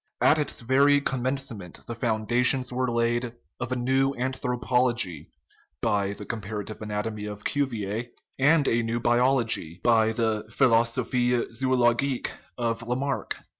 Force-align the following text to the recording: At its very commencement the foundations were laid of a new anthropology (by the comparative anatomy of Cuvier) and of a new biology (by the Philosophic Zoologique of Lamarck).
At 0.19 0.39
its 0.39 0.61
very 0.61 0.99
commencement 0.99 1.81
the 1.85 1.93
foundations 1.93 2.73
were 2.73 2.89
laid 2.89 3.35
of 3.59 3.71
a 3.71 3.75
new 3.75 4.15
anthropology 4.15 5.29
(by 5.79 6.13
the 6.13 6.25
comparative 6.25 6.81
anatomy 6.81 7.25
of 7.25 7.43
Cuvier) 7.43 8.07
and 8.39 8.67
of 8.67 8.73
a 8.73 8.81
new 8.81 8.99
biology 8.99 9.79
(by 9.83 10.11
the 10.11 10.45
Philosophic 10.49 11.51
Zoologique 11.51 12.31
of 12.57 12.81
Lamarck). 12.81 13.35